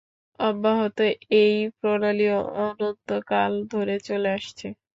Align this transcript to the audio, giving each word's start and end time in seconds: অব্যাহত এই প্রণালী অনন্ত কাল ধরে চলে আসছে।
অব্যাহত 0.39 0.97
এই 1.41 1.55
প্রণালী 1.77 2.27
অনন্ত 2.61 3.09
কাল 3.27 3.51
ধরে 3.71 3.95
চলে 4.07 4.29
আসছে। 4.37 4.67